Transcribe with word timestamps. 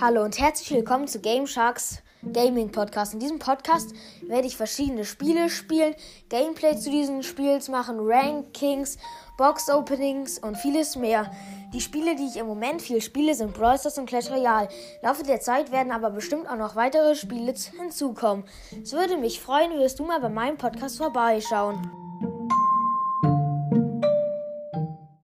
Hallo 0.00 0.22
und 0.22 0.38
herzlich 0.38 0.70
willkommen 0.70 1.08
zu 1.08 1.18
Game 1.18 1.48
Sharks 1.48 2.02
Gaming 2.32 2.70
Podcast. 2.70 3.14
In 3.14 3.20
diesem 3.20 3.40
Podcast 3.40 3.92
werde 4.28 4.46
ich 4.46 4.56
verschiedene 4.56 5.04
Spiele 5.04 5.50
spielen, 5.50 5.92
Gameplay 6.28 6.76
zu 6.76 6.88
diesen 6.88 7.24
Spiels 7.24 7.68
machen, 7.68 7.96
Rankings, 7.98 8.96
Box 9.36 9.68
Openings 9.68 10.38
und 10.38 10.56
vieles 10.56 10.94
mehr. 10.94 11.32
Die 11.74 11.80
Spiele, 11.80 12.14
die 12.14 12.26
ich 12.26 12.36
im 12.36 12.46
Moment 12.46 12.80
viel 12.80 13.02
spiele, 13.02 13.34
sind 13.34 13.54
Brawl 13.54 13.76
Stars 13.76 13.98
und 13.98 14.06
Clash 14.06 14.30
Royale. 14.30 14.68
Im 15.02 15.08
Laufe 15.08 15.24
der 15.24 15.40
Zeit 15.40 15.72
werden 15.72 15.90
aber 15.90 16.10
bestimmt 16.10 16.48
auch 16.48 16.56
noch 16.56 16.76
weitere 16.76 17.16
Spiele 17.16 17.52
hinzukommen. 17.76 18.44
Es 18.80 18.92
würde 18.92 19.16
mich 19.16 19.40
freuen, 19.40 19.72
würdest 19.72 19.98
du 19.98 20.04
mal 20.04 20.20
bei 20.20 20.28
meinem 20.28 20.58
Podcast 20.58 20.98
vorbeischauen. 20.98 22.07